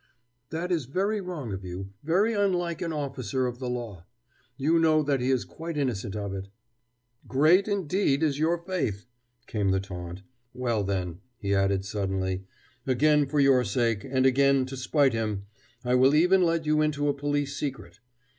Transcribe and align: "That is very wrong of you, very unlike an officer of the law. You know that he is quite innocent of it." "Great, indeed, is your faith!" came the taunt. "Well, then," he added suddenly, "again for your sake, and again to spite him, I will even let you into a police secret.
"That 0.49 0.71
is 0.71 0.85
very 0.85 1.21
wrong 1.21 1.53
of 1.53 1.63
you, 1.63 1.91
very 2.03 2.33
unlike 2.33 2.81
an 2.81 2.91
officer 2.91 3.45
of 3.45 3.59
the 3.59 3.69
law. 3.69 4.07
You 4.57 4.79
know 4.79 5.03
that 5.03 5.21
he 5.21 5.29
is 5.29 5.45
quite 5.45 5.77
innocent 5.77 6.15
of 6.15 6.33
it." 6.33 6.47
"Great, 7.27 7.67
indeed, 7.67 8.23
is 8.23 8.39
your 8.39 8.57
faith!" 8.57 9.05
came 9.45 9.69
the 9.69 9.79
taunt. 9.79 10.23
"Well, 10.55 10.83
then," 10.83 11.19
he 11.37 11.53
added 11.53 11.85
suddenly, 11.85 12.45
"again 12.87 13.27
for 13.27 13.39
your 13.39 13.63
sake, 13.63 14.03
and 14.03 14.25
again 14.25 14.65
to 14.65 14.75
spite 14.75 15.13
him, 15.13 15.45
I 15.85 15.93
will 15.93 16.15
even 16.15 16.41
let 16.43 16.65
you 16.65 16.81
into 16.81 17.07
a 17.07 17.13
police 17.13 17.55
secret. 17.55 17.99